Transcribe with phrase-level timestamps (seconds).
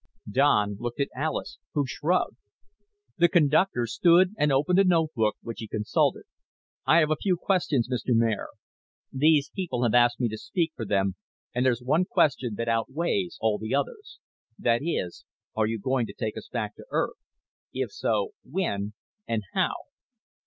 [0.27, 2.37] Don looked at Alis, who shrugged.
[3.19, 6.23] The conductor stood and opened a notebook which he consulted.
[6.87, 8.15] "I have a few questions, Mr.
[8.15, 8.47] Mayor.
[9.13, 11.17] These people have asked me to speak for them
[11.53, 14.17] and there's one question that outweighs all the others.
[14.57, 15.23] That is
[15.55, 17.17] are you going to take us back to Earth?
[17.71, 18.93] If so, when?
[19.27, 19.73] And how?"